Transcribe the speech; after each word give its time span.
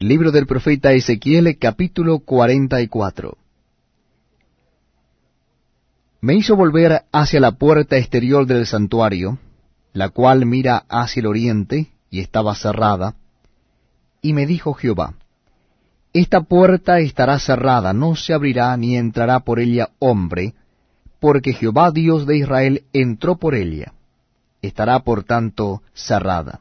Libro 0.00 0.30
del 0.30 0.46
profeta 0.46 0.92
Ezequiel 0.92 1.58
capítulo 1.58 2.20
44 2.20 3.36
Me 6.20 6.34
hizo 6.36 6.54
volver 6.54 7.02
hacia 7.10 7.40
la 7.40 7.50
puerta 7.58 7.96
exterior 7.96 8.46
del 8.46 8.64
santuario, 8.66 9.40
la 9.92 10.10
cual 10.10 10.46
mira 10.46 10.84
hacia 10.88 11.18
el 11.18 11.26
oriente, 11.26 11.90
y 12.10 12.20
estaba 12.20 12.54
cerrada, 12.54 13.16
y 14.22 14.34
me 14.34 14.46
dijo 14.46 14.72
Jehová, 14.72 15.14
Esta 16.12 16.42
puerta 16.42 17.00
estará 17.00 17.40
cerrada, 17.40 17.92
no 17.92 18.14
se 18.14 18.32
abrirá 18.32 18.76
ni 18.76 18.96
entrará 18.96 19.40
por 19.40 19.58
ella 19.58 19.90
hombre, 19.98 20.54
porque 21.18 21.54
Jehová 21.54 21.90
Dios 21.90 22.24
de 22.24 22.36
Israel 22.36 22.84
entró 22.92 23.34
por 23.38 23.56
ella. 23.56 23.94
Estará 24.62 25.00
por 25.00 25.24
tanto 25.24 25.82
cerrada. 25.92 26.60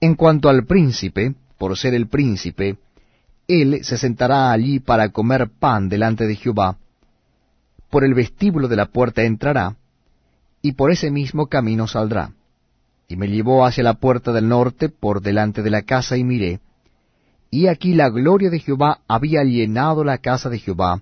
En 0.00 0.16
cuanto 0.16 0.48
al 0.48 0.66
príncipe, 0.66 1.36
por 1.62 1.78
ser 1.78 1.94
el 1.94 2.08
príncipe, 2.08 2.76
él 3.46 3.84
se 3.84 3.96
sentará 3.96 4.50
allí 4.50 4.80
para 4.80 5.10
comer 5.10 5.48
pan 5.48 5.88
delante 5.88 6.26
de 6.26 6.34
Jehová, 6.34 6.76
por 7.88 8.02
el 8.02 8.14
vestíbulo 8.14 8.66
de 8.66 8.74
la 8.74 8.86
puerta 8.86 9.22
entrará, 9.22 9.76
y 10.60 10.72
por 10.72 10.90
ese 10.90 11.12
mismo 11.12 11.46
camino 11.46 11.86
saldrá. 11.86 12.32
Y 13.06 13.14
me 13.14 13.28
llevó 13.28 13.64
hacia 13.64 13.84
la 13.84 13.94
puerta 13.94 14.32
del 14.32 14.48
norte 14.48 14.88
por 14.88 15.22
delante 15.22 15.62
de 15.62 15.70
la 15.70 15.82
casa 15.82 16.16
y 16.16 16.24
miré, 16.24 16.58
y 17.48 17.68
aquí 17.68 17.94
la 17.94 18.10
gloria 18.10 18.50
de 18.50 18.58
Jehová 18.58 18.98
había 19.06 19.44
llenado 19.44 20.02
la 20.02 20.18
casa 20.18 20.48
de 20.48 20.58
Jehová, 20.58 21.00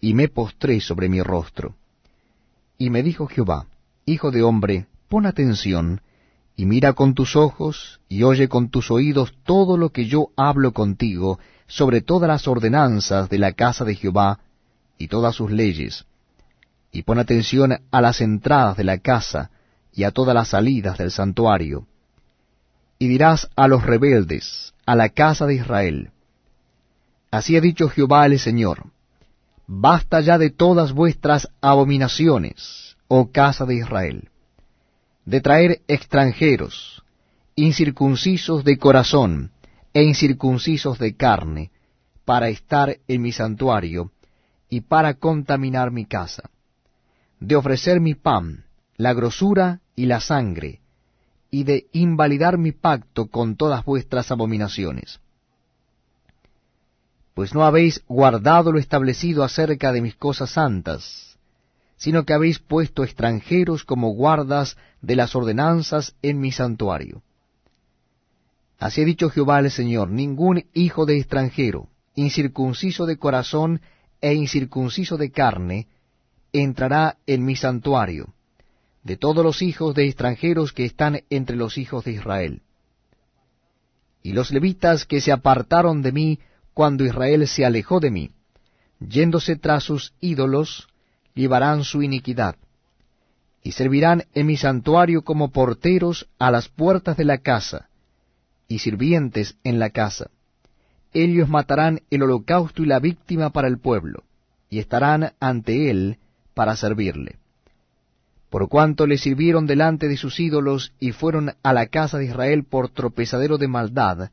y 0.00 0.14
me 0.14 0.28
postré 0.28 0.80
sobre 0.80 1.10
mi 1.10 1.20
rostro. 1.20 1.74
Y 2.78 2.88
me 2.88 3.02
dijo 3.02 3.26
Jehová, 3.26 3.66
Hijo 4.06 4.30
de 4.30 4.42
hombre, 4.44 4.86
pon 5.10 5.26
atención, 5.26 6.00
y 6.60 6.66
mira 6.66 6.92
con 6.92 7.14
tus 7.14 7.36
ojos, 7.36 8.00
y 8.06 8.22
oye 8.22 8.46
con 8.50 8.68
tus 8.68 8.90
oídos 8.90 9.32
todo 9.46 9.78
lo 9.78 9.92
que 9.92 10.04
yo 10.04 10.28
hablo 10.36 10.74
contigo 10.74 11.38
sobre 11.66 12.02
todas 12.02 12.28
las 12.28 12.46
ordenanzas 12.46 13.30
de 13.30 13.38
la 13.38 13.52
casa 13.52 13.86
de 13.86 13.94
Jehová, 13.94 14.40
y 14.98 15.08
todas 15.08 15.34
sus 15.36 15.50
leyes. 15.50 16.04
Y 16.92 17.04
pon 17.04 17.18
atención 17.18 17.78
a 17.90 18.00
las 18.02 18.20
entradas 18.20 18.76
de 18.76 18.84
la 18.84 18.98
casa, 18.98 19.50
y 19.94 20.04
a 20.04 20.10
todas 20.10 20.34
las 20.34 20.48
salidas 20.48 20.98
del 20.98 21.10
santuario. 21.10 21.86
Y 22.98 23.08
dirás 23.08 23.48
a 23.56 23.66
los 23.66 23.82
rebeldes, 23.82 24.74
a 24.84 24.96
la 24.96 25.08
casa 25.08 25.46
de 25.46 25.54
Israel, 25.54 26.10
Así 27.30 27.56
ha 27.56 27.62
dicho 27.62 27.88
Jehová 27.88 28.26
el 28.26 28.38
Señor, 28.38 28.84
Basta 29.66 30.20
ya 30.20 30.36
de 30.36 30.50
todas 30.50 30.92
vuestras 30.92 31.48
abominaciones, 31.62 32.98
oh 33.08 33.30
casa 33.32 33.64
de 33.64 33.76
Israel 33.76 34.29
de 35.24 35.40
traer 35.40 35.82
extranjeros, 35.86 37.02
incircuncisos 37.54 38.64
de 38.64 38.78
corazón 38.78 39.52
e 39.92 40.02
incircuncisos 40.02 40.98
de 40.98 41.16
carne, 41.16 41.70
para 42.24 42.48
estar 42.48 42.98
en 43.08 43.22
mi 43.22 43.32
santuario 43.32 44.12
y 44.68 44.82
para 44.82 45.14
contaminar 45.14 45.90
mi 45.90 46.06
casa, 46.06 46.48
de 47.40 47.56
ofrecer 47.56 48.00
mi 48.00 48.14
pan, 48.14 48.66
la 48.96 49.14
grosura 49.14 49.80
y 49.96 50.06
la 50.06 50.20
sangre, 50.20 50.80
y 51.50 51.64
de 51.64 51.88
invalidar 51.92 52.56
mi 52.56 52.70
pacto 52.70 53.26
con 53.26 53.56
todas 53.56 53.84
vuestras 53.84 54.30
abominaciones. 54.30 55.18
Pues 57.34 57.54
no 57.54 57.64
habéis 57.64 58.04
guardado 58.06 58.70
lo 58.70 58.78
establecido 58.78 59.42
acerca 59.42 59.90
de 59.90 60.00
mis 60.00 60.14
cosas 60.14 60.50
santas, 60.50 61.38
sino 62.00 62.24
que 62.24 62.32
habéis 62.32 62.58
puesto 62.58 63.04
extranjeros 63.04 63.84
como 63.84 64.14
guardas 64.14 64.78
de 65.02 65.16
las 65.16 65.36
ordenanzas 65.36 66.14
en 66.22 66.40
mi 66.40 66.50
santuario. 66.50 67.22
Así 68.78 69.02
ha 69.02 69.04
dicho 69.04 69.28
Jehová 69.28 69.58
el 69.58 69.70
Señor, 69.70 70.08
ningún 70.08 70.64
hijo 70.72 71.04
de 71.04 71.18
extranjero, 71.18 71.88
incircunciso 72.14 73.04
de 73.04 73.18
corazón 73.18 73.82
e 74.22 74.32
incircunciso 74.32 75.18
de 75.18 75.30
carne, 75.30 75.88
entrará 76.54 77.18
en 77.26 77.44
mi 77.44 77.54
santuario, 77.54 78.32
de 79.04 79.18
todos 79.18 79.44
los 79.44 79.60
hijos 79.60 79.94
de 79.94 80.06
extranjeros 80.06 80.72
que 80.72 80.86
están 80.86 81.20
entre 81.28 81.56
los 81.56 81.76
hijos 81.76 82.06
de 82.06 82.12
Israel. 82.12 82.62
Y 84.22 84.32
los 84.32 84.52
levitas 84.52 85.04
que 85.04 85.20
se 85.20 85.32
apartaron 85.32 86.00
de 86.00 86.12
mí 86.12 86.38
cuando 86.72 87.04
Israel 87.04 87.46
se 87.46 87.66
alejó 87.66 88.00
de 88.00 88.10
mí, 88.10 88.30
yéndose 89.00 89.56
tras 89.56 89.84
sus 89.84 90.14
ídolos, 90.18 90.88
llevarán 91.34 91.84
su 91.84 92.02
iniquidad, 92.02 92.56
y 93.62 93.72
servirán 93.72 94.24
en 94.34 94.46
mi 94.46 94.56
santuario 94.56 95.22
como 95.22 95.50
porteros 95.50 96.28
a 96.38 96.50
las 96.50 96.68
puertas 96.68 97.16
de 97.16 97.24
la 97.24 97.38
casa, 97.38 97.88
y 98.68 98.78
sirvientes 98.78 99.56
en 99.64 99.78
la 99.78 99.90
casa. 99.90 100.30
Ellos 101.12 101.48
matarán 101.48 102.02
el 102.10 102.22
holocausto 102.22 102.82
y 102.82 102.86
la 102.86 103.00
víctima 103.00 103.50
para 103.50 103.68
el 103.68 103.78
pueblo, 103.78 104.24
y 104.68 104.78
estarán 104.78 105.32
ante 105.40 105.90
él 105.90 106.18
para 106.54 106.76
servirle. 106.76 107.38
Por 108.48 108.68
cuanto 108.68 109.06
le 109.06 109.18
sirvieron 109.18 109.66
delante 109.66 110.08
de 110.08 110.16
sus 110.16 110.40
ídolos 110.40 110.92
y 110.98 111.12
fueron 111.12 111.52
a 111.62 111.72
la 111.72 111.86
casa 111.86 112.18
de 112.18 112.26
Israel 112.26 112.64
por 112.64 112.88
tropezadero 112.88 113.58
de 113.58 113.68
maldad, 113.68 114.30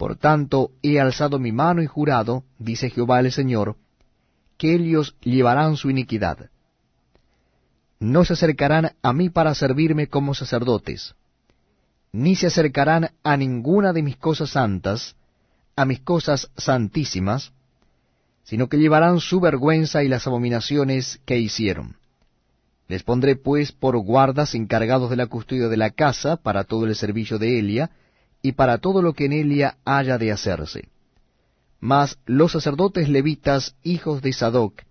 por 0.00 0.16
tanto 0.16 0.70
he 0.82 0.98
alzado 0.98 1.38
mi 1.38 1.52
mano 1.52 1.82
y 1.82 1.86
jurado, 1.86 2.44
dice 2.58 2.88
Jehová 2.88 3.20
el 3.20 3.32
Señor, 3.32 3.76
que 4.60 4.74
ellos 4.74 5.16
llevarán 5.22 5.78
su 5.78 5.88
iniquidad. 5.88 6.50
No 7.98 8.26
se 8.26 8.34
acercarán 8.34 8.92
a 9.00 9.14
mí 9.14 9.30
para 9.30 9.54
servirme 9.54 10.08
como 10.08 10.34
sacerdotes, 10.34 11.14
ni 12.12 12.36
se 12.36 12.48
acercarán 12.48 13.12
a 13.22 13.38
ninguna 13.38 13.94
de 13.94 14.02
mis 14.02 14.18
cosas 14.18 14.50
santas, 14.50 15.16
a 15.76 15.86
mis 15.86 16.00
cosas 16.00 16.50
santísimas, 16.58 17.52
sino 18.42 18.68
que 18.68 18.76
llevarán 18.76 19.20
su 19.20 19.40
vergüenza 19.40 20.04
y 20.04 20.08
las 20.08 20.26
abominaciones 20.26 21.22
que 21.24 21.38
hicieron. 21.38 21.96
Les 22.86 23.02
pondré 23.02 23.36
pues 23.36 23.72
por 23.72 23.96
guardas 23.96 24.54
encargados 24.54 25.08
de 25.08 25.16
la 25.16 25.26
custodia 25.26 25.68
de 25.68 25.78
la 25.78 25.88
casa 25.88 26.36
para 26.36 26.64
todo 26.64 26.84
el 26.84 26.94
servicio 26.96 27.38
de 27.38 27.58
Elia, 27.58 27.92
y 28.42 28.52
para 28.52 28.76
todo 28.76 29.00
lo 29.00 29.14
que 29.14 29.24
en 29.24 29.32
Elia 29.32 29.78
haya 29.86 30.18
de 30.18 30.32
hacerse 30.32 30.90
mas 31.80 32.18
los 32.26 32.52
sacerdotes 32.52 33.08
levitas, 33.08 33.74
hijos 33.82 34.20
de 34.22 34.32
Sadoc, 34.32 34.82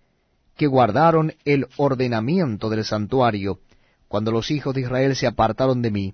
que 0.58 0.68
guardaron 0.68 1.34
el 1.46 1.68
ordenamiento 1.78 2.70
del 2.70 2.84
santuario, 2.84 3.60
cuando 4.08 4.32
los 4.32 4.50
hijos 4.50 4.74
de 4.74 4.82
Israel 4.82 5.16
se 5.16 5.28
apartaron 5.28 5.82
de 5.82 5.92
mí, 5.92 6.14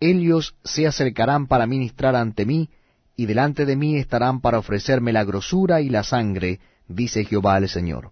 ellos 0.00 0.56
se 0.64 0.86
acercarán 0.86 1.46
para 1.46 1.66
ministrar 1.66 2.16
ante 2.16 2.46
mí, 2.46 2.70
y 3.14 3.26
delante 3.26 3.66
de 3.66 3.76
mí 3.76 3.96
estarán 3.96 4.40
para 4.40 4.58
ofrecerme 4.58 5.12
la 5.12 5.22
grosura 5.22 5.80
y 5.82 5.90
la 5.90 6.02
sangre, 6.02 6.58
dice 6.88 7.24
Jehová 7.24 7.58
el 7.58 7.68
Señor. 7.68 8.10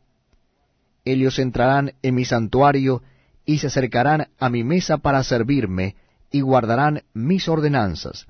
Ellos 1.04 1.38
entrarán 1.38 1.94
en 2.02 2.14
mi 2.14 2.26
santuario, 2.26 3.02
y 3.46 3.58
se 3.58 3.68
acercarán 3.68 4.28
a 4.38 4.50
mi 4.50 4.62
mesa 4.62 4.98
para 4.98 5.24
servirme, 5.24 5.96
y 6.30 6.42
guardarán 6.42 7.02
mis 7.14 7.48
ordenanzas 7.48 8.26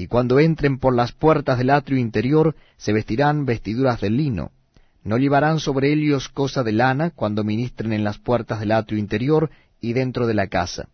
y 0.00 0.06
cuando 0.06 0.40
entren 0.40 0.78
por 0.78 0.96
las 0.96 1.12
puertas 1.12 1.58
del 1.58 1.68
atrio 1.68 1.98
interior 1.98 2.56
se 2.78 2.94
vestirán 2.94 3.44
vestiduras 3.44 4.00
de 4.00 4.08
lino. 4.08 4.50
No 5.04 5.18
llevarán 5.18 5.60
sobre 5.60 5.92
ellos 5.92 6.30
cosa 6.30 6.62
de 6.62 6.72
lana 6.72 7.10
cuando 7.10 7.44
ministren 7.44 7.92
en 7.92 8.02
las 8.02 8.16
puertas 8.16 8.60
del 8.60 8.72
atrio 8.72 8.98
interior 8.98 9.50
y 9.78 9.92
dentro 9.92 10.26
de 10.26 10.32
la 10.32 10.46
casa. 10.46 10.88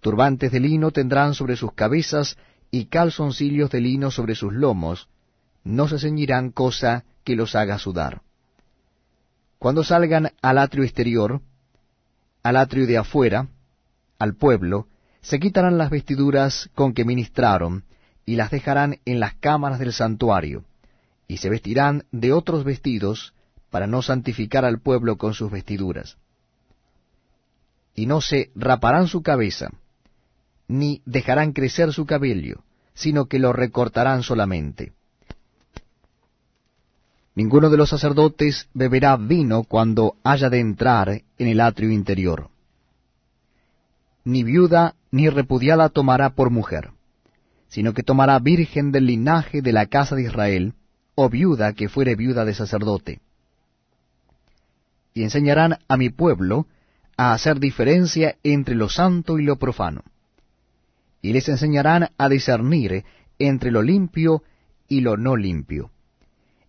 Turbantes 0.00 0.50
de 0.50 0.58
lino 0.58 0.90
tendrán 0.90 1.34
sobre 1.34 1.54
sus 1.54 1.74
cabezas 1.74 2.36
y 2.72 2.86
calzoncillos 2.86 3.70
de 3.70 3.80
lino 3.80 4.10
sobre 4.10 4.34
sus 4.34 4.52
lomos. 4.52 5.08
No 5.62 5.86
se 5.86 6.00
ceñirán 6.00 6.50
cosa 6.50 7.04
que 7.22 7.36
los 7.36 7.54
haga 7.54 7.78
sudar. 7.78 8.22
Cuando 9.60 9.84
salgan 9.84 10.32
al 10.42 10.58
atrio 10.58 10.82
exterior, 10.82 11.40
al 12.42 12.56
atrio 12.56 12.84
de 12.88 12.98
afuera, 12.98 13.46
al 14.18 14.34
pueblo, 14.34 14.88
se 15.20 15.38
quitarán 15.38 15.78
las 15.78 15.90
vestiduras 15.90 16.68
con 16.74 16.94
que 16.94 17.04
ministraron, 17.04 17.84
y 18.24 18.36
las 18.36 18.50
dejarán 18.50 19.00
en 19.04 19.20
las 19.20 19.34
cámaras 19.34 19.78
del 19.78 19.92
santuario, 19.92 20.64
y 21.26 21.38
se 21.38 21.50
vestirán 21.50 22.04
de 22.12 22.32
otros 22.32 22.64
vestidos, 22.64 23.34
para 23.70 23.86
no 23.86 24.02
santificar 24.02 24.64
al 24.64 24.80
pueblo 24.80 25.16
con 25.16 25.32
sus 25.32 25.50
vestiduras. 25.50 26.18
Y 27.94 28.06
no 28.06 28.20
se 28.20 28.50
raparán 28.54 29.06
su 29.06 29.22
cabeza, 29.22 29.70
ni 30.68 31.00
dejarán 31.06 31.52
crecer 31.52 31.92
su 31.92 32.04
cabello, 32.04 32.62
sino 32.94 33.26
que 33.26 33.38
lo 33.38 33.52
recortarán 33.52 34.22
solamente. 34.22 34.92
Ninguno 37.34 37.70
de 37.70 37.78
los 37.78 37.88
sacerdotes 37.88 38.68
beberá 38.74 39.16
vino 39.16 39.64
cuando 39.64 40.16
haya 40.22 40.50
de 40.50 40.60
entrar 40.60 41.22
en 41.38 41.48
el 41.48 41.60
atrio 41.60 41.90
interior. 41.90 42.50
Ni 44.24 44.44
viuda 44.44 44.96
ni 45.10 45.30
repudiada 45.30 45.88
tomará 45.88 46.34
por 46.34 46.50
mujer 46.50 46.90
sino 47.72 47.94
que 47.94 48.02
tomará 48.02 48.38
virgen 48.38 48.92
del 48.92 49.06
linaje 49.06 49.62
de 49.62 49.72
la 49.72 49.86
casa 49.86 50.14
de 50.14 50.24
Israel, 50.24 50.74
o 51.14 51.30
viuda 51.30 51.72
que 51.72 51.88
fuere 51.88 52.16
viuda 52.16 52.44
de 52.44 52.52
sacerdote. 52.52 53.20
Y 55.14 55.22
enseñarán 55.22 55.78
a 55.88 55.96
mi 55.96 56.10
pueblo 56.10 56.66
a 57.16 57.32
hacer 57.32 57.60
diferencia 57.60 58.36
entre 58.42 58.74
lo 58.74 58.90
santo 58.90 59.38
y 59.38 59.44
lo 59.44 59.56
profano. 59.56 60.02
Y 61.22 61.32
les 61.32 61.48
enseñarán 61.48 62.10
a 62.18 62.28
discernir 62.28 63.06
entre 63.38 63.70
lo 63.70 63.80
limpio 63.80 64.42
y 64.86 65.00
lo 65.00 65.16
no 65.16 65.36
limpio. 65.36 65.90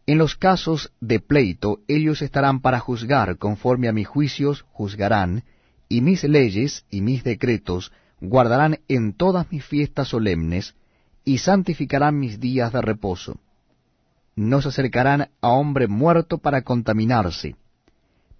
En 0.06 0.18
los 0.18 0.38
casos 0.38 0.94
de 1.02 1.20
pleito 1.20 1.80
ellos 1.90 2.22
estarán 2.22 2.62
para 2.62 2.80
juzgar, 2.80 3.38
conforme 3.38 3.90
a 3.90 3.94
mis 3.94 4.08
juicios 4.08 4.66
juzgarán, 4.72 5.44
y 5.90 6.00
mis 6.00 6.24
leyes 6.24 6.86
y 6.90 7.02
mis 7.02 7.26
decretos 7.26 7.92
guardarán 8.22 8.80
en 8.88 9.12
todas 9.12 9.52
mis 9.52 9.66
fiestas 9.66 10.08
solemnes, 10.08 10.76
y 11.26 11.38
santificarán 11.38 12.20
mis 12.20 12.40
días 12.40 12.74
de 12.74 12.82
reposo. 12.82 13.40
No 14.36 14.62
se 14.62 14.70
acercarán 14.70 15.30
a 15.42 15.50
hombre 15.50 15.88
muerto 15.88 16.38
para 16.38 16.64
contaminarse, 16.64 17.56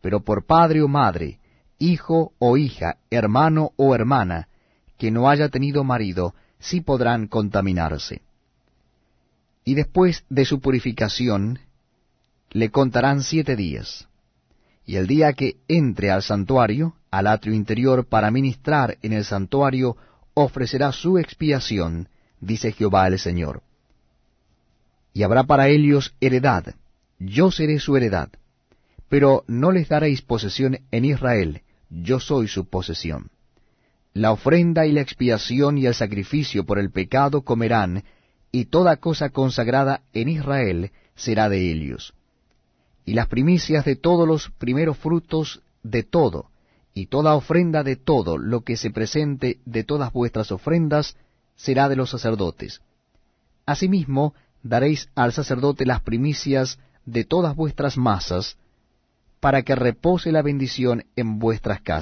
pero 0.02 0.22
por 0.22 0.46
padre 0.46 0.82
o 0.82 0.88
madre, 0.88 1.40
hijo 1.80 2.34
o 2.40 2.58
hija, 2.58 2.98
hermano 3.10 3.72
o 3.78 3.94
hermana, 3.94 4.48
que 4.98 5.12
no 5.12 5.30
haya 5.30 5.50
tenido 5.50 5.84
marido, 5.84 6.34
sí 6.60 6.82
podrán 6.82 7.28
contaminarse. 7.28 8.22
Y 9.66 9.76
después 9.76 10.26
de 10.30 10.46
su 10.46 10.60
purificación, 10.60 11.60
le 12.52 12.70
contarán 12.70 13.22
siete 13.22 13.56
días. 13.56 14.08
Y 14.86 14.98
el 14.98 15.08
día 15.08 15.34
que 15.34 15.58
entre 15.68 16.12
al 16.12 16.22
santuario, 16.22 16.96
al 17.10 17.28
atrio 17.28 17.54
interior, 17.54 18.06
para 18.06 18.32
ministrar 18.32 18.98
en 19.02 19.14
el 19.14 19.24
santuario, 19.24 19.96
ofrecerá 20.34 20.92
su 20.92 21.18
expiación, 21.18 22.10
dice 22.46 22.72
Jehová 22.72 23.08
el 23.08 23.20
Señor. 23.20 23.64
Y 25.14 25.24
habrá 25.24 25.44
para 25.44 25.68
ellos 25.68 26.16
heredad, 26.20 26.76
yo 27.20 27.52
seré 27.52 27.80
su 27.80 27.96
heredad, 27.96 28.30
pero 29.10 29.44
no 29.48 29.72
les 29.72 29.90
daréis 29.90 30.22
posesión 30.22 30.80
en 30.92 31.06
Israel, 31.06 31.62
yo 31.90 32.20
soy 32.20 32.48
su 32.48 32.68
posesión. 32.68 33.30
La 34.14 34.32
ofrenda 34.32 34.86
y 34.86 34.92
la 34.92 35.02
expiación 35.02 35.78
y 35.78 35.86
el 35.86 35.94
sacrificio 35.94 36.66
por 36.66 36.80
el 36.80 36.92
pecado 36.92 37.42
comerán, 37.44 38.04
y 38.52 38.66
toda 38.66 38.98
cosa 38.98 39.30
consagrada 39.30 40.04
en 40.14 40.30
Israel 40.30 40.92
será 41.16 41.50
de 41.50 41.72
ellos. 41.72 42.14
Y 43.06 43.14
las 43.14 43.28
primicias 43.28 43.86
de 43.86 43.96
todos 43.96 44.28
los 44.28 44.50
primeros 44.52 44.98
frutos 44.98 45.62
de 45.82 46.04
todo, 46.04 46.50
y 46.94 47.08
toda 47.08 47.36
ofrenda 47.36 47.84
de 47.84 47.96
todo 47.96 48.38
lo 48.38 48.62
que 48.62 48.78
se 48.78 48.92
presente 48.92 49.60
de 49.66 49.84
todas 49.84 50.14
vuestras 50.14 50.52
ofrendas, 50.52 51.18
será 51.56 51.90
de 51.90 51.96
los 51.96 52.10
sacerdotes. 52.10 52.82
Asimismo, 53.66 54.34
daréis 54.62 55.10
al 55.16 55.34
sacerdote 55.34 55.86
las 55.86 56.02
primicias 56.02 56.80
de 57.06 57.24
todas 57.24 57.56
vuestras 57.56 57.98
masas, 57.98 58.58
para 59.40 59.64
que 59.64 59.76
repose 59.76 60.32
la 60.32 60.42
bendición 60.42 61.06
en 61.16 61.40
vuestras 61.40 61.82
casas. 61.82 62.02